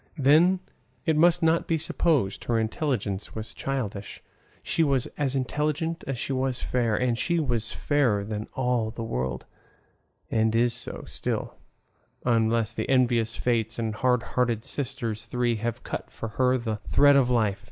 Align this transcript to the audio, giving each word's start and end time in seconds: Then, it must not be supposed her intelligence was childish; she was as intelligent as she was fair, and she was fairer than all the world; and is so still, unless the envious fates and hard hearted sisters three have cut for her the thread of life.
Then, 0.17 0.61
it 1.05 1.15
must 1.15 1.43
not 1.43 1.67
be 1.67 1.77
supposed 1.77 2.45
her 2.45 2.57
intelligence 2.57 3.35
was 3.35 3.53
childish; 3.53 4.23
she 4.63 4.81
was 4.83 5.05
as 5.15 5.35
intelligent 5.35 6.03
as 6.07 6.17
she 6.17 6.33
was 6.33 6.57
fair, 6.59 6.95
and 6.95 7.15
she 7.15 7.39
was 7.39 7.71
fairer 7.71 8.25
than 8.25 8.47
all 8.55 8.89
the 8.89 9.03
world; 9.03 9.45
and 10.31 10.55
is 10.55 10.73
so 10.73 11.03
still, 11.05 11.53
unless 12.25 12.73
the 12.73 12.89
envious 12.89 13.35
fates 13.35 13.77
and 13.77 13.93
hard 13.93 14.23
hearted 14.33 14.65
sisters 14.65 15.25
three 15.25 15.57
have 15.57 15.83
cut 15.83 16.09
for 16.09 16.29
her 16.29 16.57
the 16.57 16.77
thread 16.87 17.15
of 17.15 17.29
life. 17.29 17.59